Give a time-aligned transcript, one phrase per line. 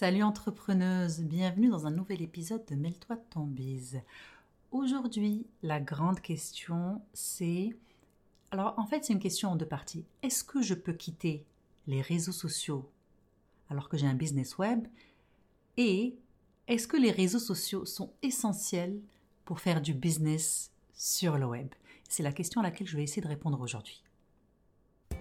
[0.00, 4.00] Salut entrepreneuse, bienvenue dans un nouvel épisode de Mêle-toi de ton bise.
[4.70, 7.76] Aujourd'hui, la grande question, c'est...
[8.50, 10.06] Alors en fait, c'est une question en deux parties.
[10.22, 11.44] Est-ce que je peux quitter
[11.86, 12.90] les réseaux sociaux
[13.68, 14.86] alors que j'ai un business web?
[15.76, 16.16] Et
[16.66, 18.98] est-ce que les réseaux sociaux sont essentiels
[19.44, 21.68] pour faire du business sur le web?
[22.08, 24.02] C'est la question à laquelle je vais essayer de répondre aujourd'hui.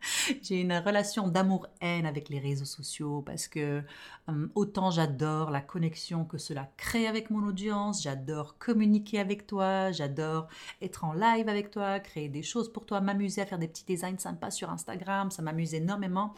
[0.42, 3.82] j'ai une relation d'amour-haine avec les réseaux sociaux parce que
[4.28, 9.90] euh, autant j'adore la connexion que cela crée avec mon audience, j'adore communiquer avec toi,
[9.92, 10.48] j'adore
[10.82, 13.84] être en live avec toi, créer des choses pour toi, m'amuser à faire des petits
[13.84, 16.34] designs sympas sur Instagram, ça m'amuse énormément.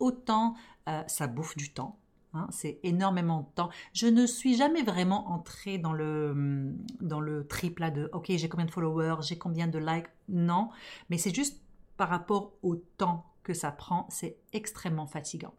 [0.00, 0.54] Autant
[0.88, 1.98] euh, ça bouffe du temps.
[2.34, 3.70] Hein, c'est énormément de temps.
[3.92, 8.48] Je ne suis jamais vraiment entrée dans le, dans le trip là de OK, j'ai
[8.48, 10.08] combien de followers, j'ai combien de likes.
[10.28, 10.70] Non,
[11.10, 11.63] mais c'est juste
[11.96, 15.54] par rapport au temps que ça prend, c'est extrêmement fatigant.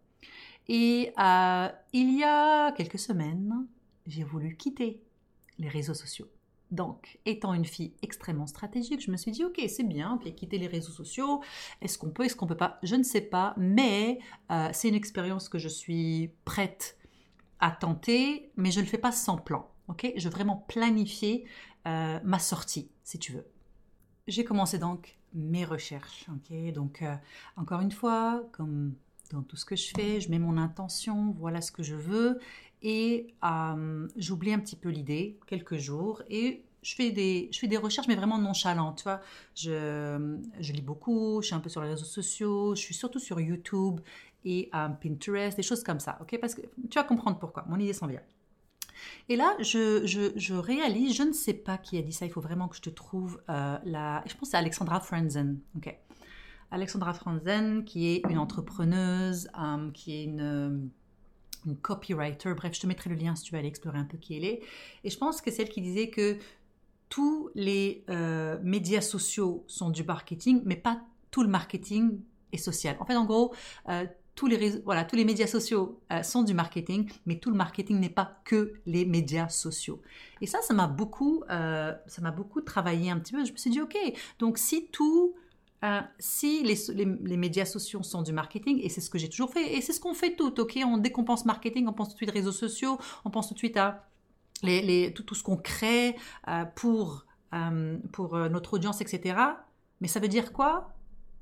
[0.68, 3.68] Et euh, il y a quelques semaines,
[4.08, 5.04] j'ai voulu quitter
[5.60, 6.28] les réseaux sociaux.
[6.72, 10.58] Donc, étant une fille extrêmement stratégique, je me suis dit, ok, c'est bien, ok, quitter
[10.58, 11.42] les réseaux sociaux,
[11.82, 14.20] est-ce qu'on peut, est-ce qu'on peut pas, je ne sais pas, mais
[14.52, 16.98] euh, c'est une expérience que je suis prête
[17.60, 20.12] à tenter, mais je ne le fais pas sans plan, ok?
[20.16, 21.46] Je veux vraiment planifier
[21.88, 23.46] euh, ma sortie, si tu veux.
[24.28, 26.26] J'ai commencé donc mes recherches.
[26.30, 26.74] ok?
[26.74, 27.16] Donc, euh,
[27.58, 28.94] encore une fois, comme
[29.32, 32.40] dans tout ce que je fais, je mets mon intention, voilà ce que je veux,
[32.82, 37.68] et euh, j'oublie un petit peu l'idée, quelques jours, et je fais des, je fais
[37.68, 38.98] des recherches, mais vraiment nonchalantes.
[38.98, 39.22] Tu vois,
[39.56, 43.20] je, je, lis beaucoup, je suis un peu sur les réseaux sociaux, je suis surtout
[43.20, 44.02] sur YouTube
[44.46, 46.18] et euh, Pinterest, des choses comme ça.
[46.22, 46.38] ok?
[46.40, 47.66] Parce que tu vas comprendre pourquoi.
[47.68, 48.22] Mon idée s'en vient.
[49.30, 52.68] Et là, je, réalise, je ne sais pas qui a dit ça, il faut vraiment
[52.68, 54.24] que je te trouve euh, la...
[54.26, 55.60] Je pense c'est Alexandra Franzen.
[55.76, 55.96] ok
[56.72, 60.90] Alexandra Franzen, qui est une entrepreneuse, euh, qui est une,
[61.82, 62.54] copywriter.
[62.54, 64.44] Bref, je te mettrai le lien si tu veux aller explorer un peu qui elle
[64.46, 64.62] est.
[65.04, 66.38] Et je pense que c'est elle qui disait que
[67.10, 71.02] tous les euh, médias sociaux sont du marketing, mais pas
[71.32, 72.20] tout le marketing
[72.52, 72.98] est social.
[73.00, 73.54] En fait, en gros,
[74.36, 78.00] tous les, voilà, tous les médias sociaux euh, sont du marketing, mais tout le marketing
[78.00, 80.02] n'est pas que les médias sociaux.
[80.42, 83.46] Et ça, ça m'a beaucoup, euh, ça m'a beaucoup travaillé un petit peu.
[83.46, 83.96] Je me suis dit, ok,
[84.40, 85.36] donc si tout,
[85.86, 86.76] euh, si les,
[87.24, 89.94] les, médias sociaux sont du marketing, et c'est ce que j'ai toujours fait, et c'est
[89.94, 92.32] ce qu'on fait tout, ok, on, dès qu'on pense marketing, on pense tout de suite
[92.32, 94.06] réseaux sociaux, on pense tout de suite à
[94.64, 96.16] les, les, tout, tout, ce qu'on crée
[96.76, 97.26] pour,
[98.12, 99.38] pour notre audience, etc.
[100.02, 100.90] Mais ça veut dire quoi?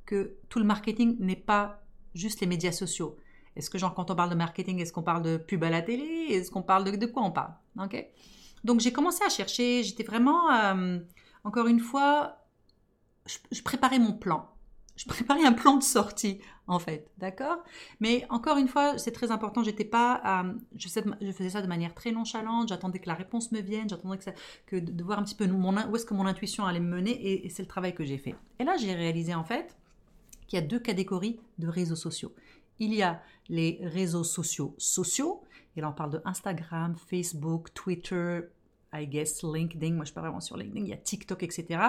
[0.06, 1.83] Que tout le marketing n'est pas
[2.14, 3.18] juste les médias sociaux.
[3.56, 6.28] Est-ce que, quand on parle de marketing, est-ce qu'on parle de pub à la télé?
[6.30, 7.54] Est-ce qu'on parle de, quoi on parle?
[8.64, 9.84] Donc, j'ai commencé à chercher.
[9.84, 11.00] J'étais vraiment, euh,
[11.44, 12.38] encore une fois,
[13.26, 14.50] je, préparais mon plan.
[14.96, 17.58] Je préparais un plan de sortie, en fait, d'accord?
[18.00, 19.64] Mais encore une fois, c'est très important.
[19.64, 22.70] J'étais pas, euh, je, faisais ça de manière très nonchalante.
[22.70, 23.88] J'attendais que la réponse me vienne.
[23.88, 24.30] J'attendais que,
[24.66, 27.46] que, de, voir un petit peu où est-ce que mon intuition allait me mener.
[27.46, 28.36] Et c'est le travail que j'ai fait.
[28.60, 29.76] Et là, j'ai réalisé en fait
[30.54, 32.34] il y a deux catégories de réseaux sociaux.
[32.80, 35.44] Il y a les réseaux sociaux sociaux,
[35.76, 38.42] et là on parle de Instagram, Facebook, Twitter,
[38.94, 41.82] I guess LinkedIn, moi je pas vraiment sur LinkedIn, il y a TikTok, etc.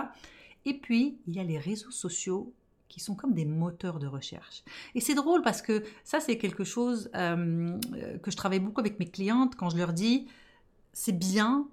[0.64, 2.52] Et puis il y a les réseaux sociaux
[2.88, 4.62] qui sont comme des moteurs de recherche.
[4.94, 7.78] Et c'est drôle parce que ça c'est quelque chose euh,
[8.22, 10.26] que je travaille beaucoup avec mes clientes quand je leur dis
[10.92, 11.68] c'est bien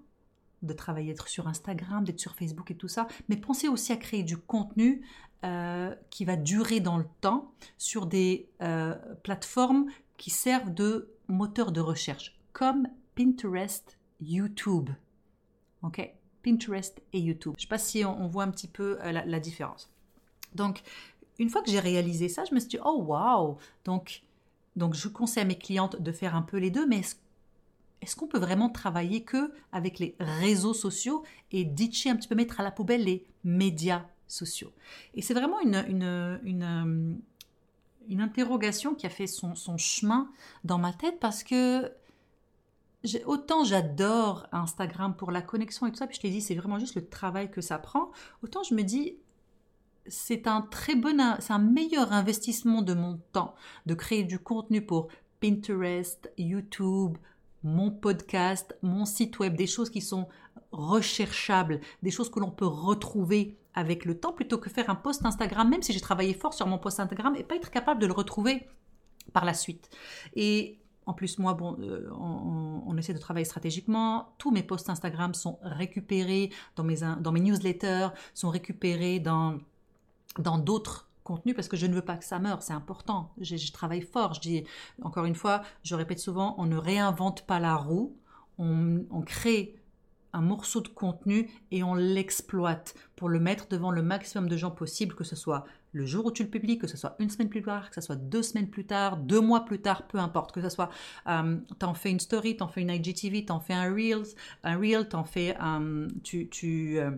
[0.62, 3.98] de travailler, d'être sur Instagram, d'être sur Facebook et tout ça, mais pensez aussi à
[3.98, 5.02] créer du contenu
[5.44, 11.72] euh, qui va durer dans le temps sur des euh, plateformes qui servent de moteur
[11.72, 14.92] de recherche, comme Pinterest, YouTube.
[15.82, 16.14] Ok?
[16.44, 17.54] Pinterest et YouTube.
[17.58, 19.90] Je ne sais pas si on, voit un petit peu euh, la, différence.
[20.54, 20.84] Donc,
[21.40, 24.22] une fois que j'ai réalisé ça, je me suis dit, oh wow Donc,
[24.76, 27.02] donc je conseille à mes clientes de faire un peu les deux, mais
[28.02, 32.36] est-ce qu'on peut vraiment travailler que avec les réseaux sociaux et ditcher un petit peu
[32.36, 34.72] mettre à la poubelle les médias sociaux?
[35.14, 37.22] Et c'est vraiment une, une, une,
[38.08, 40.32] une, interrogation qui a fait son, son, chemin
[40.64, 41.92] dans ma tête parce que
[43.26, 46.80] autant j'adore Instagram pour la connexion et tout ça, puis je t'ai dit, c'est vraiment
[46.80, 48.12] juste le travail que ça prend,
[48.44, 49.18] autant je me dis,
[50.08, 53.56] c'est un très bon, c'est un meilleur investissement de mon temps
[53.86, 55.08] de créer du contenu pour
[55.40, 57.18] Pinterest, YouTube,
[57.64, 60.28] mon podcast, mon site web, des choses qui sont
[60.72, 65.26] recherchables, des choses que l'on peut retrouver avec le temps plutôt que faire un post
[65.26, 68.08] Instagram, même si j'ai travaillé fort sur mon post Instagram et pas être capable de
[68.08, 68.68] le retrouver
[69.34, 69.90] par la suite.
[70.36, 74.34] Et en plus, moi, bon, euh, on, essaie de travailler stratégiquement.
[74.38, 79.58] Tous mes posts Instagram sont récupérés dans mes, dans mes newsletters, sont récupérés dans
[80.38, 81.11] dans d'autres
[81.56, 83.32] parce que je ne veux pas que ça meure, c'est important.
[83.40, 84.34] Je, travaille fort.
[84.34, 84.64] Je dis
[85.02, 88.16] encore une fois, je répète souvent, on ne réinvente pas la roue,
[88.58, 89.76] on, crée
[90.34, 94.72] un morceau de contenu et on l'exploite pour le mettre devant le maximum de gens
[94.72, 97.50] possible, que ce soit le jour où tu le publies, que ce soit une semaine
[97.50, 100.54] plus tard, que ce soit deux semaines plus tard, deux mois plus tard, peu importe,
[100.54, 100.90] que ce soit,
[101.28, 104.78] euh, en fais une story, tu en fais une IGTV, en fais un Reels, un
[104.78, 107.12] Reel, t'en fais, un, tu, tu, euh,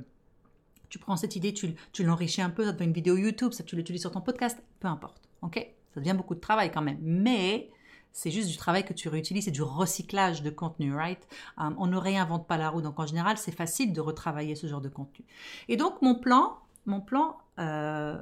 [0.93, 3.75] tu prends cette idée, tu, l'enrichis un peu, ça devient une vidéo YouTube, ça tu
[3.75, 5.55] l'utilises sur ton podcast, peu importe, ok?
[5.91, 7.71] Ça devient beaucoup de travail quand même, mais
[8.11, 11.27] c'est juste du travail que tu réutilises, c'est du recyclage de contenu, right?
[11.59, 14.67] Euh, On ne réinvente pas la roue, donc en général, c'est facile de retravailler ce
[14.67, 15.25] genre de contenu.
[15.67, 18.21] Et donc, mon plan, mon plan euh,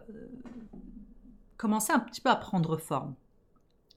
[1.57, 3.15] commençait un petit peu à prendre forme.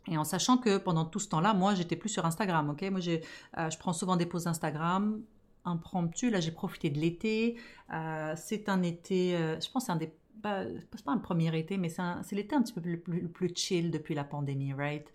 [0.08, 2.82] Et en sachant que pendant tout ce temps-là, moi, j'étais plus sur Instagram, ok?
[2.90, 5.22] Moi, euh, je prends souvent des pauses Instagram,
[5.64, 6.30] impromptu.
[6.30, 7.56] Là, j'ai profité de l'été.
[7.92, 10.12] Euh, c'est un été, je pense, c'est un des
[10.42, 10.64] pas,
[11.04, 14.24] pas un premier été, mais c'est l'été un petit peu plus, plus, chill depuis la
[14.24, 15.06] pandémie, right?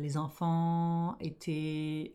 [0.00, 2.12] les enfants étaient,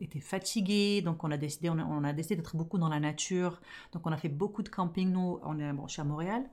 [0.00, 3.60] étaient fatigués, donc on a décidé, on a, décidé d'être beaucoup dans la nature.
[3.92, 5.10] Donc on a fait beaucoup de camping.
[5.10, 6.44] Nous, on est, bon, je suis à Montréal,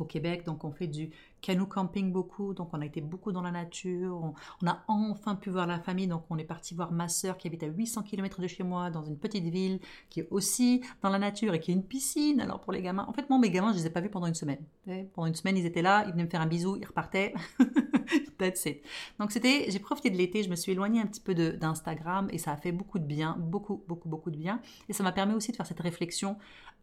[0.00, 1.10] au Québec, donc on fait du
[1.40, 5.50] canoe camping beaucoup, donc on a été beaucoup dans la nature, on, a enfin pu
[5.50, 8.40] voir la famille, donc on est parti voir ma sœur qui habite à 800 km
[8.40, 9.80] de chez moi, dans une petite ville,
[10.10, 13.06] qui est aussi dans la nature et qui a une piscine, alors pour les gamins,
[13.08, 14.64] en fait moi mes gamins je les ai pas vus pendant une semaine,
[15.14, 17.34] pendant une semaine ils étaient là, ils venaient me faire un bisou, ils repartaient,
[18.38, 18.82] that's it.
[19.18, 22.38] Donc c'était, j'ai profité de l'été, je me suis éloignée un petit peu d'Instagram et
[22.38, 25.34] ça a fait beaucoup de bien, beaucoup, beaucoup, beaucoup de bien, et ça m'a permis
[25.34, 26.36] aussi de faire cette réflexion,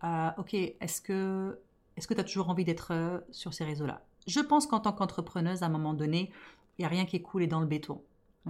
[0.03, 1.59] euh, ok, est-ce que
[1.97, 4.01] est-ce que tu as toujours envie d'être euh, sur ces réseaux-là?
[4.27, 6.31] Je pense qu'en tant qu'entrepreneuse, à un moment donné,
[6.77, 8.01] il n'y a rien qui est coulé dans le béton.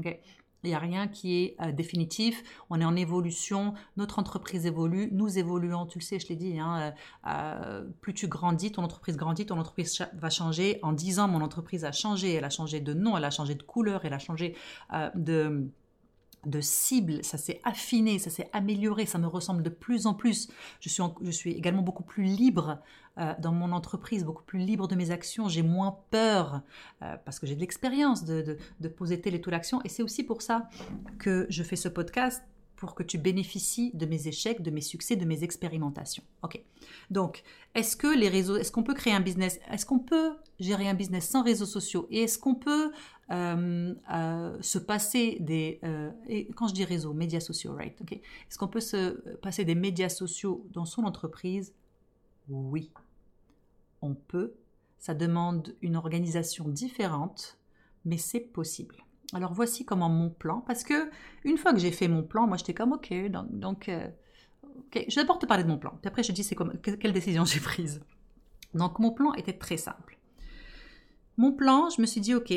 [0.04, 0.20] il
[0.64, 2.44] n'y a rien qui est euh, définitif.
[2.70, 3.76] On est en évolution.
[3.98, 5.10] Notre entreprise évolue.
[5.12, 5.86] Nous évoluons.
[5.86, 6.60] Tu le sais, je l'ai dit.
[6.60, 6.94] Hein,
[7.28, 10.80] euh, plus tu grandis, ton entreprise grandit, ton entreprise va changer.
[10.82, 12.34] En 10 ans, mon entreprise a changé.
[12.34, 14.56] Elle a changé de nom, elle a changé de couleur, elle a changé
[15.14, 15.70] de
[16.46, 20.50] de cible, ça s'est affiné, ça s'est amélioré, ça me ressemble de plus en plus.
[20.80, 22.80] Je suis, je suis également beaucoup plus libre
[23.18, 26.62] euh, dans mon entreprise, beaucoup plus libre de mes actions, j'ai moins peur
[27.02, 29.82] euh, parce que j'ai de l'expérience de, de, poser telle et telle action.
[29.86, 30.70] Et c'est aussi pour ça
[31.18, 32.44] que je fais ce podcast
[32.86, 36.24] pour que tu bénéficies de mes échecs, de mes succès, de mes expérimentations.
[36.44, 36.62] Ok.
[37.10, 37.44] Donc,
[37.74, 40.94] est-ce que les réseaux, est-ce qu'on peut créer un business, est-ce qu'on peut gérer un
[40.94, 42.92] business sans réseaux sociaux et est-ce qu'on peut
[43.32, 46.12] euh, euh, se passer des, euh,
[46.56, 48.00] quand je dis réseaux, médias sociaux, right?
[48.02, 48.14] Ok.
[48.14, 51.74] Est-ce qu'on peut se passer des médias sociaux dans son entreprise?
[52.50, 52.92] Oui,
[54.02, 54.54] on peut.
[55.00, 57.58] Ça demande une organisation différente,
[58.06, 59.05] mais c'est possible.
[59.36, 61.12] Alors voici comment mon plan, parce que
[61.44, 63.14] une fois que j'ai fait mon plan, moi j'étais comme ok,
[63.52, 64.08] donc, euh,
[64.64, 67.12] ok, je vais d'abord te parler de mon plan, puis après je dis c'est quelle
[67.12, 68.02] décision j'ai prise.
[68.74, 70.18] Donc mon plan était très simple.
[71.36, 72.54] Mon plan, je me suis dit ok,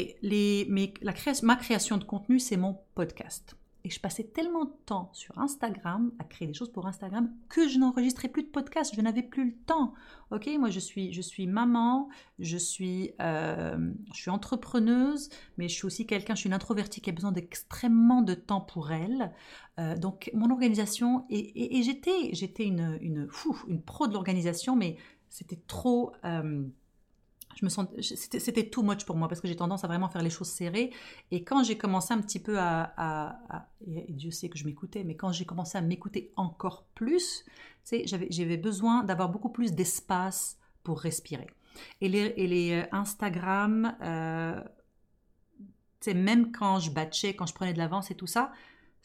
[1.42, 3.56] ma création de contenu c'est mon podcast.
[3.84, 7.68] Et je passais tellement de temps sur Instagram à créer des choses pour Instagram que
[7.68, 8.92] je n'enregistrais plus de podcast.
[8.94, 9.94] Je n'avais plus le temps.
[10.30, 12.08] Ok, moi je suis, je suis maman,
[12.38, 17.00] je suis, euh, je suis entrepreneuse, mais je suis aussi quelqu'un, je suis une introvertie
[17.00, 19.32] qui a besoin d'extrêmement de temps pour elle.
[19.78, 23.28] Euh, donc mon organisation et, j'étais, j'étais une, une,
[23.82, 24.96] pro de l'organisation, mais
[25.28, 26.12] c'était trop.
[26.24, 26.64] Euh,
[27.58, 30.22] je me sens, c'était too much pour moi parce que j'ai tendance à vraiment faire
[30.22, 30.92] les choses serrées.
[31.32, 33.36] Et quand j'ai commencé un petit peu à,
[33.84, 37.44] et Dieu sait que je m'écoutais, mais quand j'ai commencé à m'écouter encore plus,
[38.04, 41.48] j'avais besoin d'avoir beaucoup plus d'espace pour respirer.
[42.00, 44.62] Et les, et les euh, Instagram, euh,
[46.14, 48.52] même quand je batchais, quand je prenais de l'avance et tout ça,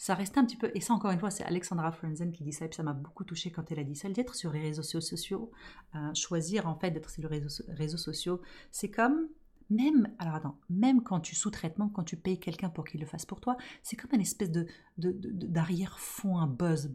[0.04, 2.52] ça restait un petit peu, et ça encore une fois, c'est Alexandra Frenzen qui dit
[2.52, 4.60] ça, et puis ça m'a beaucoup touché quand elle a dit ça, d'être sur les
[4.60, 5.50] réseaux sociaux,
[5.96, 9.30] euh, choisir en fait d'être sur les réseaux, sociaux, c'est comme,
[9.70, 13.26] même, alors attends, même quand tu sous-traitement, quand tu payes quelqu'un pour qu'il le fasse
[13.26, 14.68] pour toi, c'est comme une espèce de,
[14.98, 16.94] d'arrière-fond, un buzz,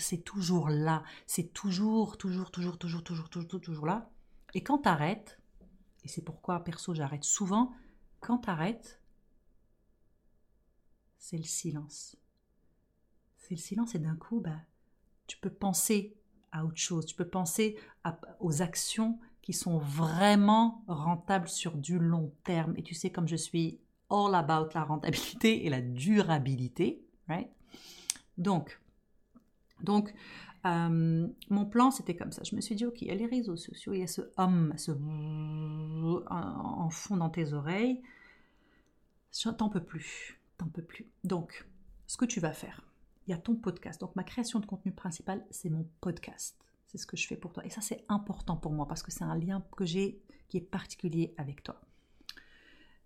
[0.00, 4.10] c'est toujours là, c'est toujours, toujours, toujours, toujours, toujours, toujours, toujours là,
[4.54, 5.38] et quand t'arrêtes,
[6.02, 7.70] et c'est pourquoi perso j'arrête souvent,
[8.18, 9.00] quand t'arrêtes,
[11.24, 12.16] c'est le silence.
[13.38, 14.60] C'est le silence et d'un coup, bah,
[15.26, 16.14] tu peux penser
[16.52, 17.78] à autre chose, tu peux penser
[18.40, 22.74] aux actions qui sont vraiment rentables sur du long terme.
[22.76, 27.48] Et tu sais, comme je suis all about la rentabilité et la durabilité, right?
[28.36, 28.78] Donc,
[29.80, 30.12] Donc,
[30.66, 32.42] euh, mon plan, c'était comme ça.
[32.44, 34.20] Je me suis dit, OK, il y a les réseaux sociaux, il y a ce
[34.36, 34.92] homme, ce
[36.28, 38.02] en fond dans tes oreilles.
[39.58, 40.38] T'en peux plus.
[40.58, 41.06] T'en peux plus.
[41.24, 41.66] Donc,
[42.06, 42.86] ce que tu vas faire,
[43.26, 44.00] il y a ton podcast.
[44.00, 46.58] Donc, ma création de contenu principale, c'est mon podcast.
[46.86, 47.64] C'est ce que je fais pour toi.
[47.64, 50.60] Et ça, c'est important pour moi parce que c'est un lien que j'ai qui est
[50.60, 51.80] particulier avec toi.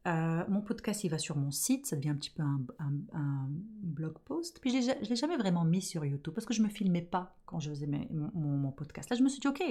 [0.07, 3.49] Euh, mon podcast, il va sur mon site, ça devient un petit peu un,
[3.83, 4.61] blog post.
[4.61, 7.03] Puis je ne l'ai jamais vraiment mis sur YouTube parce que je ne me filmais
[7.03, 9.11] pas quand je faisais mon, podcast.
[9.11, 9.63] Là, je me suis dit, ok,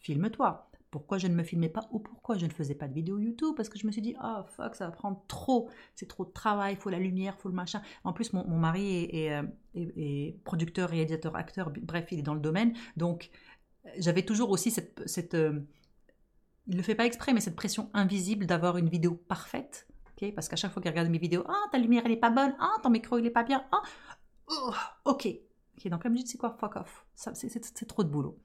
[0.00, 0.70] filme-toi.
[0.98, 3.54] Pourquoi je ne me filmais pas ou pourquoi je ne faisais pas de vidéo YouTube
[3.56, 6.32] Parce que je me suis dit, oh fuck, ça va prendre trop, c'est trop de
[6.32, 7.82] travail, il faut la lumière, faut le machin.
[8.04, 9.42] En plus, mon, mari est, est,
[9.74, 12.72] est, producteur, réalisateur, acteur, bref, il est dans le domaine.
[12.96, 13.30] Donc,
[13.98, 15.60] j'avais toujours aussi cette, cette euh,
[16.66, 19.86] il le fait pas exprès, mais cette pression invisible d'avoir une vidéo parfaite.
[20.34, 22.56] Parce qu'à chaque fois qu'il regarde mes vidéos, ah, ta lumière, elle n'est pas bonne,
[22.58, 23.82] ah, ton micro, il n'est pas bien, ah,
[24.48, 24.72] oh,
[25.04, 25.28] ok.
[25.84, 27.06] Donc là, je dis, c'est quoi, fuck off.
[27.14, 28.38] C'est trop de boulot.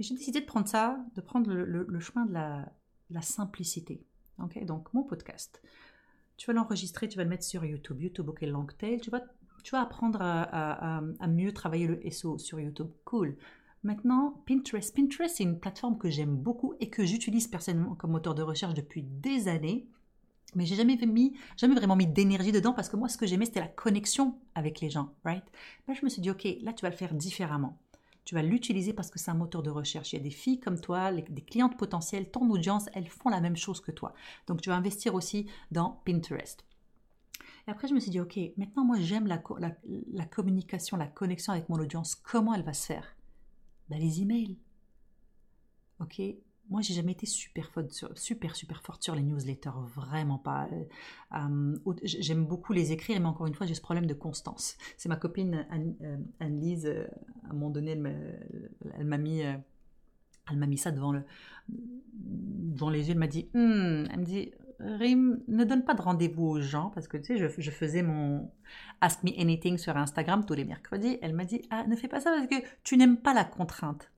[0.00, 4.02] Mais j'ai décidé de prendre ça, de prendre le, chemin de la, simplicité.
[4.62, 5.60] Donc, mon podcast.
[6.38, 8.00] Tu vas l'enregistrer, tu vas le mettre sur YouTube.
[8.00, 8.98] YouTube, ok, Longtail.
[9.02, 9.20] Tu vas,
[9.62, 12.88] tu vas apprendre à, mieux travailler le SO sur YouTube.
[13.04, 13.36] Cool.
[13.82, 14.96] Maintenant, Pinterest.
[14.96, 18.72] Pinterest, c'est une plateforme que j'aime beaucoup et que j'utilise personnellement comme moteur de recherche
[18.72, 19.86] depuis des années.
[20.54, 20.98] Mais j'ai jamais
[21.58, 24.80] jamais vraiment mis d'énergie dedans parce que moi, ce que j'aimais, c'était la connexion avec
[24.80, 25.44] les gens, right?
[25.86, 27.78] Là, je me suis dit, ok, là, tu vas le faire différemment.
[28.30, 30.12] Tu vas l'utiliser parce que c'est un moteur de recherche.
[30.12, 33.40] Il y a des filles comme toi, des clientes potentielles, ton audience, elles font la
[33.40, 34.14] même chose que toi.
[34.46, 36.64] Donc, tu vas investir aussi dans Pinterest.
[37.66, 39.38] Et après, je me suis dit, ok, maintenant, moi, j'aime la,
[40.26, 42.14] communication, la connexion avec mon audience.
[42.14, 43.16] Comment elle va se faire?
[43.88, 44.58] Bah, les emails.
[45.98, 46.22] Ok
[46.70, 50.68] moi, j'ai jamais été super, forte sur les newsletters, vraiment pas.
[51.32, 54.76] Euh, j'aime beaucoup les écrire, mais encore une fois, j'ai ce problème de constance.
[54.96, 55.66] C'est ma copine
[56.38, 57.06] Anne-Lise, euh,
[57.44, 59.56] à un moment donné, elle m'a mis, euh,
[60.48, 61.24] elle m'a mis ça devant, le,
[61.68, 66.02] devant les yeux, elle m'a dit, hmm, elle me dit, Rim, ne donne pas de
[66.02, 68.50] rendez-vous aux gens, parce que tu sais, je, je, faisais mon
[69.00, 71.18] Ask Me Anything sur Instagram tous les mercredis.
[71.20, 74.10] Elle m'a dit, ah, ne fais pas ça parce que tu n'aimes pas la contrainte.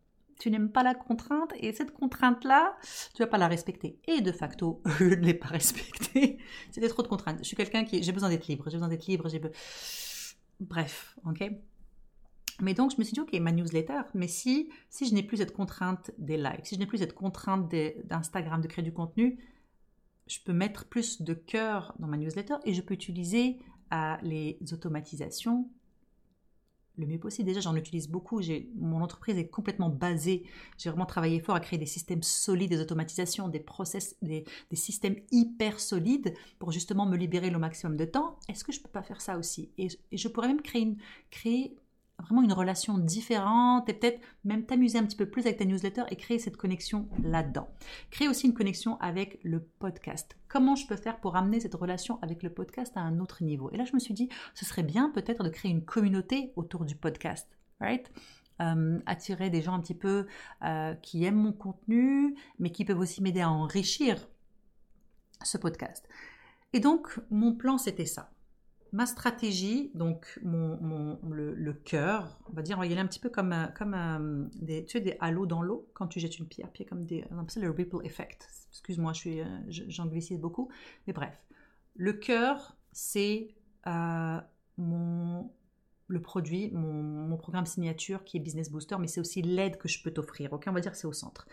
[0.43, 2.77] Tu n'aimes pas la contrainte et cette contrainte-là,
[3.15, 4.01] tu vas pas la respecter.
[4.09, 6.39] Et de facto, je ne l'ai pas respectée.
[6.73, 7.39] C'était trop de contraintes.
[7.39, 9.41] Je suis quelqu'un qui, j'ai besoin d'être libre, j'ai besoin d'être libre, j'ai
[10.59, 11.49] Bref, ok
[12.61, 15.39] mais donc, je me suis dit, OK, ma newsletter, mais si, si je n'ai plus
[15.39, 17.69] cette contrainte des likes, si je n'ai plus cette contrainte
[18.05, 19.39] d'Instagram, de créer du contenu,
[20.27, 23.59] je peux mettre plus de cœur dans ma newsletter et je peux utiliser
[23.93, 25.71] euh, les automatisations
[26.99, 27.47] le mieux possible.
[27.47, 28.41] Déjà, j'en utilise beaucoup.
[28.77, 30.45] Mon entreprise est complètement basée.
[30.79, 34.45] J'ai vraiment travaillé fort à créer des systèmes solides, des automatisations, des process, des,
[34.75, 38.39] systèmes hyper solides pour justement me libérer le maximum de temps.
[38.49, 39.71] Est-ce que je ne peux pas faire ça aussi?
[39.79, 40.97] Et, je pourrais même créer,
[41.31, 41.77] créer
[42.23, 46.05] vraiment une relation différente et peut-être même t'amuser un petit peu plus avec ta newsletter
[46.11, 47.69] et créer cette connexion là-dedans.
[48.11, 50.37] Créer aussi une connexion avec le podcast.
[50.49, 53.71] Comment je peux faire pour amener cette relation avec le podcast à un autre niveau?
[53.73, 56.85] Et là, je me suis dit, ce serait bien peut-être de créer une communauté autour
[56.85, 57.49] du podcast,
[57.81, 58.11] right?
[58.61, 60.27] Euh, attirer des gens un petit peu
[60.65, 64.17] euh, qui aiment mon contenu, mais qui peuvent aussi m'aider à enrichir
[65.43, 66.09] ce podcast.
[66.73, 68.32] Et donc, mon plan, c'était ça
[68.93, 73.21] ma stratégie, donc mon, le, cœur, on va dire, on va y aller un petit
[73.21, 76.39] peu comme, euh, comme euh, des, tu sais, des halos dans l'eau quand tu jettes
[76.39, 78.49] une pierre, puis comme des, on le ripple effect.
[78.71, 80.71] Excuse-moi, je suis, euh, j'anglicise beaucoup,
[81.07, 81.35] mais bref.
[81.97, 83.55] Le cœur, c'est
[84.79, 85.51] mon
[86.09, 90.03] le produit, mon, programme signature qui est Business Booster, mais c'est aussi l'aide que je
[90.03, 90.53] peux t'offrir.
[90.53, 91.49] Ok, on va dire que c'est au centre.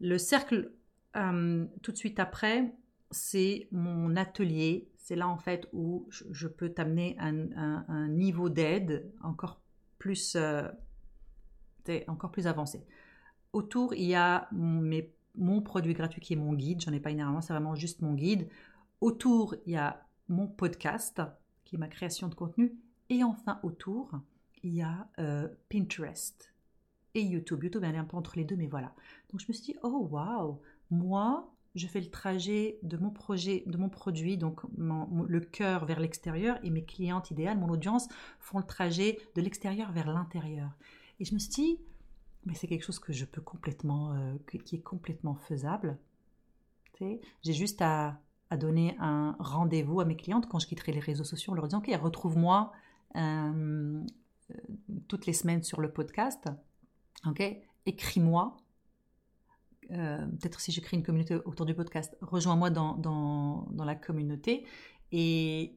[0.00, 0.70] Le cercle
[1.14, 2.74] tout de suite après,
[3.10, 7.52] c'est mon atelier c'est là en fait où je, peux t'amener un,
[7.86, 9.60] un, niveau d'aide encore
[9.98, 10.68] plus, euh,
[12.08, 12.84] encore plus avancé.
[13.52, 16.80] Autour, il y a mon produit gratuit qui est mon guide.
[16.80, 18.48] J'en ai pas énormément, c'est vraiment juste mon guide.
[19.00, 21.22] Autour, il y a mon podcast
[21.64, 22.76] qui est ma création de contenu.
[23.08, 24.10] Et enfin, autour,
[24.64, 26.52] il y a euh, Pinterest
[27.14, 27.62] et YouTube.
[27.62, 28.92] YouTube est un peu entre les deux, mais voilà.
[29.30, 30.60] Donc je me suis dit, oh waouh,
[30.90, 36.00] moi, je fais le trajet de mon projet, de mon produit, donc le cœur vers
[36.00, 38.08] l'extérieur, et mes clientes idéales, mon audience,
[38.40, 40.70] font le trajet de l'extérieur vers l'intérieur.
[41.20, 41.78] Et je me suis dit,
[42.46, 45.98] mais c'est quelque chose que je peux complètement, euh, qui est complètement faisable.
[47.42, 48.20] J'ai juste à,
[48.58, 51.78] donner un rendez-vous à mes clientes quand je quitterai les réseaux sociaux en leur disant,
[51.78, 52.72] ok, retrouve-moi
[53.16, 54.02] euh,
[55.08, 56.48] toutes les semaines sur le podcast,
[57.26, 57.42] ok,
[57.86, 58.56] écris-moi
[59.92, 64.66] euh, peut-être si je crée une communauté autour du podcast, rejoins-moi dans, dans, la communauté.
[65.12, 65.76] Et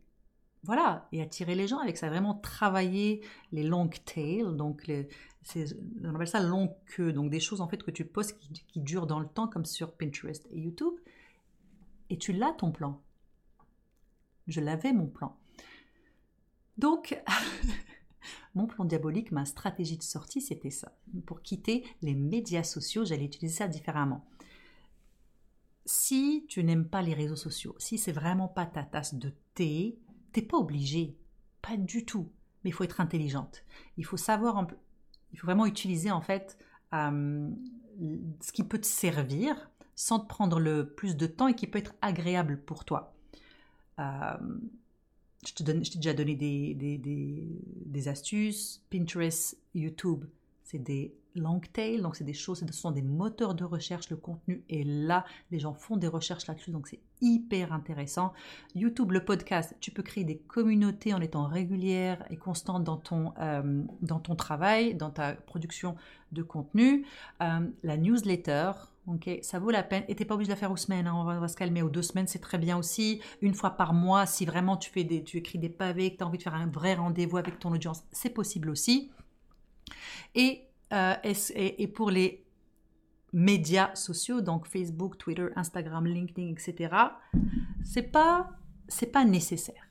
[0.63, 4.91] voilà, et attirer les gens avec ça, vraiment travailler les long tails, donc
[6.03, 8.79] on appelle ça long queue, donc des choses en fait que tu postes qui, qui
[8.81, 10.93] durent dans le temps comme sur Pinterest et YouTube,
[12.09, 13.01] et tu l'as ton plan.
[14.47, 15.37] Je l'avais mon plan.
[16.77, 17.21] Donc,
[18.59, 20.91] mon plan diabolique, ma stratégie de sortie, c'était ça.
[21.25, 24.25] Pour quitter les médias sociaux, j'allais utiliser ça différemment.
[25.85, 29.97] Si tu n'aimes pas les réseaux sociaux, si c'est vraiment pas ta tasse de thé,
[30.33, 31.17] t'es pas obligé,
[31.61, 32.29] pas du tout.
[32.63, 33.63] Mais il faut être intelligente.
[33.97, 34.67] Il faut savoir,
[35.31, 36.57] il faut vraiment utiliser en fait
[36.91, 41.79] ce qui peut te servir sans te prendre le plus de temps et qui peut
[41.79, 43.15] être agréable pour toi.
[45.45, 48.83] Je t'ai déjà donné des, astuces.
[48.89, 50.25] Pinterest, YouTube,
[50.63, 54.17] c'est des long tail, donc c'est des choses, ce sont des moteurs de recherche, le
[54.17, 58.33] contenu est là, les gens font des recherches là-dessus, donc c'est hyper intéressant.
[58.75, 63.33] YouTube, le podcast, tu peux créer des communautés en étant régulière et constante dans ton,
[63.39, 63.83] euh,
[64.37, 65.95] travail, dans ta production
[66.31, 67.05] de contenu.
[67.41, 68.71] Euh, la newsletter,
[69.11, 70.03] Ok, ça vaut la peine.
[70.07, 71.81] Et t'es pas obligé de la faire aux semaines, hein, on, va, se calmer.
[71.81, 73.21] Aux deux semaines, c'est très bien aussi.
[73.41, 76.23] Une fois par mois, si vraiment tu fais des, tu écris des pavés, que tu
[76.23, 79.09] as envie de faire un vrai rendez-vous avec ton audience, c'est possible aussi.
[80.35, 81.15] Et, euh,
[81.95, 82.45] pour les
[83.33, 86.95] médias sociaux, donc Facebook, Twitter, Instagram, LinkedIn, etc.,
[87.83, 88.51] c'est pas,
[88.87, 89.87] c'est pas nécessaire.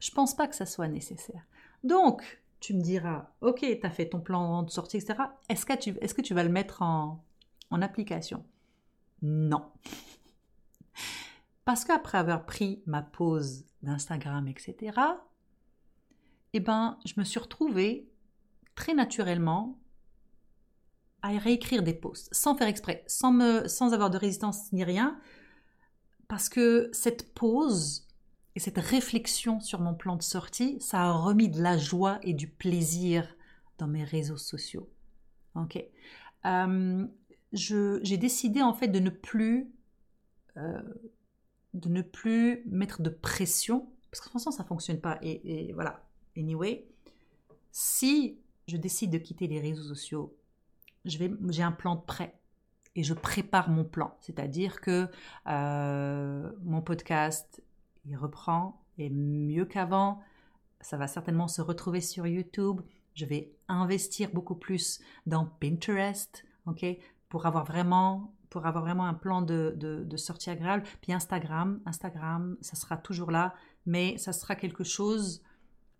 [0.00, 1.42] Je pense pas que ça soit nécessaire.
[1.84, 5.20] Donc, tu me diras, ok, tu as fait ton plan de sortie, etc.
[5.48, 7.22] Est-ce que tu, est-ce que tu vas le mettre en
[7.70, 8.44] application?
[9.26, 9.64] Non.
[11.64, 14.98] Parce qu'après avoir pris ma pause d'Instagram, etc.,
[16.52, 18.08] eh ben, je me suis retrouvée
[18.76, 19.78] très naturellement
[21.22, 23.40] à réécrire des posts, sans faire exprès, sans,
[23.92, 25.18] avoir de résistance ni rien,
[26.28, 28.06] parce que cette pause
[28.54, 32.32] et cette réflexion sur mon plan de sortie, ça a remis de la joie et
[32.32, 33.26] du plaisir
[33.78, 34.88] dans mes réseaux sociaux.
[35.56, 35.82] Ok.
[36.44, 37.06] Euh,
[37.52, 39.70] j'ai décidé en fait de ne plus
[40.56, 40.82] euh,
[41.74, 46.02] de ne plus mettre de pression parce que façon ça fonctionne pas et, voilà.
[46.36, 46.86] Anyway
[47.72, 50.36] si je décide de quitter les réseaux sociaux
[51.04, 52.38] je vais j'ai un plan de prêt
[52.98, 54.16] et je prépare mon plan.
[54.20, 55.08] C'est-à-dire que
[55.48, 57.62] euh, mon podcast
[58.06, 60.22] il reprend et mieux qu'avant
[60.80, 62.80] ça va certainement se retrouver sur YouTube.
[63.14, 66.84] Je vais investir beaucoup plus dans Pinterest ok?
[67.28, 70.84] Pour avoir vraiment pour avoir vraiment un plan de, de, sortie agréable.
[71.02, 75.42] Puis Instagram, Instagram, ça sera toujours là, mais ça sera quelque chose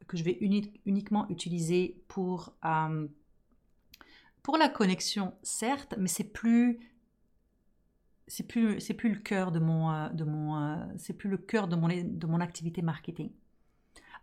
[0.07, 0.39] que je vais
[0.87, 3.09] uniquement utiliser pour, euh,
[4.43, 6.79] pour la connexion, certes, mais c'est plus
[8.29, 11.39] c'est plus c'est plus le cœur de mon euh, de mon euh, c'est plus le
[11.39, 13.31] cœur de mon de mon activité marketing.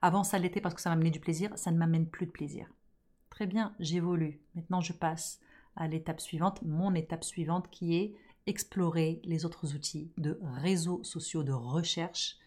[0.01, 2.67] Avant ça l'était parce que ça m'amenait du plaisir, ça ne m'amène plus de plaisir.
[3.29, 4.41] Très bien, j'évolue.
[4.55, 5.39] Maintenant je passe
[5.75, 8.13] à l'étape suivante, mon étape suivante qui est
[8.45, 12.37] explorer les autres outils de réseaux sociaux de recherche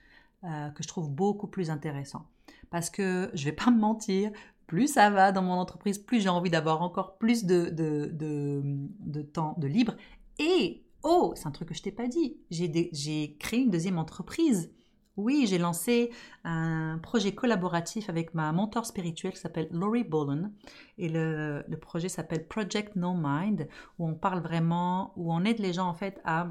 [0.44, 2.26] euh, que je trouve beaucoup plus intéressants.
[2.70, 4.30] Parce que je vais pas me mentir,
[4.66, 9.22] plus ça va dans mon entreprise, plus j'ai envie d'avoir encore plus de, de, de,
[9.22, 9.94] temps de libre.
[10.38, 14.70] Et, oh, c'est un truc que je t'ai pas dit, j'ai créé une deuxième entreprise
[15.16, 16.10] oui, j'ai lancé
[16.44, 20.52] un projet collaboratif avec ma mentor spirituelle qui s'appelle Laurie Bollen.
[20.98, 25.72] Et le, projet s'appelle Project No Mind, où on parle vraiment, où on aide les
[25.72, 26.48] gens en fait à,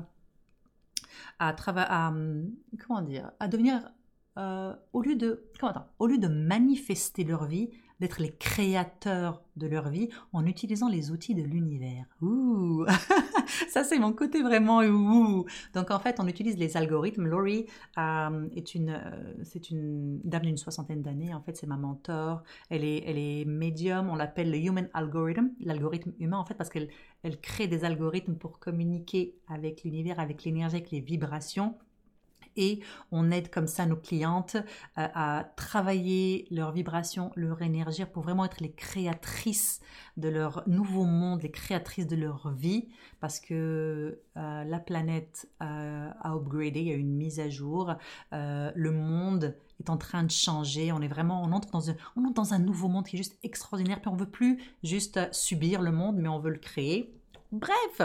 [1.39, 2.13] à à,
[2.88, 3.82] comment dire, à devenir,
[4.38, 7.69] euh, au lieu de, comment au lieu de manifester leur vie,
[8.00, 12.06] d'être les créateurs de leur vie en utilisant les outils de l'univers.
[12.21, 12.86] Ouh
[13.69, 17.26] Ça, c'est mon côté vraiment ouh Donc, en fait, on utilise les algorithmes.
[17.26, 17.67] Laurie
[17.98, 21.34] euh, est une, euh, c'est une dame d'une soixantaine d'années.
[21.34, 22.43] En fait, c'est ma mentor.
[22.69, 24.10] Elle est, elle est médium.
[24.10, 26.89] On l'appelle le human algorithm, l'algorithme humain, en fait, parce qu'elle
[27.24, 31.76] elle crée des algorithmes pour communiquer avec l'univers, avec l'énergie, avec les vibrations
[32.58, 32.80] et
[33.12, 38.46] on aide comme ça nos clientes euh, à travailler leur vibration, leur énergie pour vraiment
[38.46, 39.82] être les créatrices
[40.18, 42.88] de leur nouveau monde, les créatrices de leur vie
[43.20, 47.96] parce que euh, la planète euh, a upgradé, il y a une mise à jour,
[48.32, 52.24] le monde est en train de changer, on est vraiment, on entre dans un, on
[52.24, 55.82] entre dans un nouveau monde qui est juste extraordinaire, puis on veut plus juste subir
[55.82, 57.13] le monde, mais on veut le créer.
[57.52, 58.02] Bref,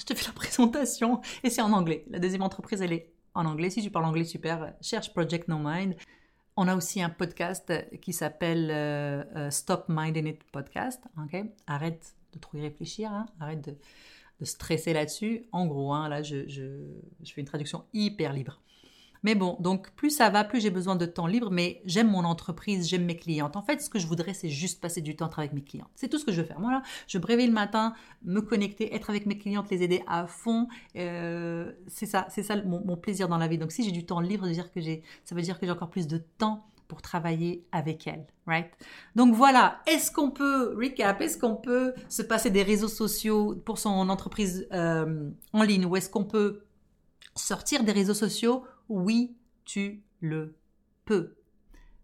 [0.00, 2.04] je te fais la présentation et c'est en anglais.
[2.10, 3.70] La deuxième entreprise, elle est en anglais.
[3.70, 5.94] Si tu parles anglais, super, cherche Project No Mind.
[6.56, 11.02] On a aussi un podcast qui s'appelle euh, euh, Stop Minding It Podcast.
[11.66, 13.26] Arrête de trop y réfléchir, hein.
[13.40, 13.76] arrête de,
[14.44, 15.46] stresser là-dessus.
[15.52, 16.44] En gros, hein, là, je,
[17.24, 18.60] fais une traduction hyper libre.
[19.22, 22.24] Mais bon, donc plus ça va, plus j'ai besoin de temps libre, mais j'aime mon
[22.24, 23.56] entreprise, j'aime mes clientes.
[23.56, 25.90] En fait, ce que je voudrais, c'est juste passer du temps avec mes clientes.
[25.94, 26.60] C'est tout ce que je veux faire.
[26.60, 30.26] Voilà, je me réveille le matin, me connecter, être avec mes clientes, les aider à
[30.26, 30.68] fond.
[30.96, 33.58] Euh, c'est ça, c'est ça mon, plaisir dans la vie.
[33.58, 35.66] Donc si j'ai du temps libre, ça veut dire que j'ai, ça veut dire que
[35.66, 38.68] j'ai encore plus de temps pour travailler avec elles, right?
[39.14, 43.78] Donc voilà, est-ce qu'on peut, recap, est-ce qu'on peut se passer des réseaux sociaux pour
[43.78, 45.86] son entreprise euh, en ligne?
[45.86, 46.64] Ou est-ce qu'on peut
[47.36, 50.56] sortir des réseaux sociaux Oui, tu le
[51.06, 51.36] peux.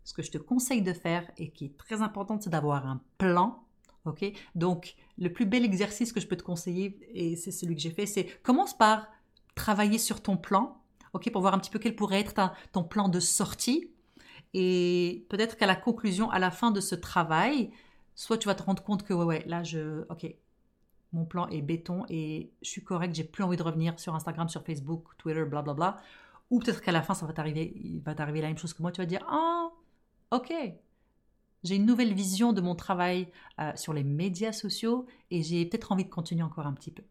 [0.05, 3.03] Ce que je te conseille de faire et qui est très important, c'est d'avoir un
[3.19, 3.63] plan.
[4.05, 4.25] Ok?
[4.55, 7.91] Donc, le plus bel exercice que je peux te conseiller, et c'est celui que j'ai
[7.91, 9.09] fait, c'est commence par
[9.57, 10.81] travailler sur ton plan,
[11.13, 12.35] ok, pour voir un petit peu quel pourrait être
[12.73, 13.91] ton plan de sortie
[14.55, 17.71] et peut-être qu'à la conclusion, à la fin de ce travail,
[18.15, 20.35] soit tu vas te rendre compte que, ouais, ouais, là, je, ok,
[21.13, 24.49] mon plan est béton et je suis correct, j'ai plus envie de revenir sur Instagram,
[24.49, 25.75] sur Facebook, Twitter, blablabla.
[25.75, 26.03] Bla, bla.
[26.51, 28.83] Ou peut-être qu'à la fin, ça va t'arriver, il va t'arriver la même chose que
[28.83, 29.71] moi, tu vas dire, ah,
[30.31, 30.53] ok,
[31.65, 33.29] j'ai une nouvelle vision de mon travail
[33.61, 37.03] euh, sur les médias sociaux et j'ai peut-être envie de continuer encore un petit peu.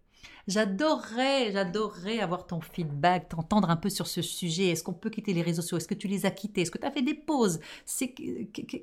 [0.47, 4.69] J'adorerais, j'adorerais avoir ton feedback, t'entendre un peu sur ce sujet.
[4.69, 5.77] Est-ce qu'on peut quitter les réseaux sociaux?
[5.77, 6.61] Est-ce que tu les as quittés?
[6.61, 7.59] Est-ce que tu as fait des pauses?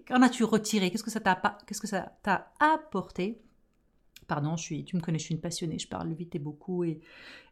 [0.07, 0.91] Qu'en as-tu retiré?
[0.91, 3.41] Qu'est-ce que ça t'a Qu'est-ce que ça t'a apporté?
[4.29, 6.85] Pardon, je suis, tu me connais, je suis une passionnée, je parle vite et beaucoup
[6.85, 7.01] et,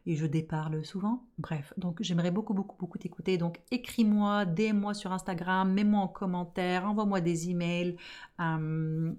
[0.05, 1.23] je déparle souvent.
[1.37, 3.37] Bref, donc j'aimerais beaucoup, beaucoup, beaucoup t'écouter.
[3.37, 7.95] Donc écris-moi, DM-moi sur Instagram, mets-moi en commentaire, envoie-moi des emails.
[8.39, 9.13] Euh,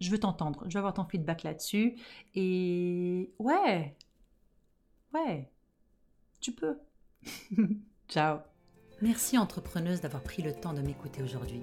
[0.00, 1.96] je veux t'entendre, je veux avoir ton feedback là-dessus.
[2.34, 3.96] Et ouais,
[5.14, 5.50] ouais,
[6.40, 6.78] tu peux.
[8.08, 8.40] Ciao.
[9.00, 11.62] Merci entrepreneuse d'avoir pris le temps de m'écouter aujourd'hui.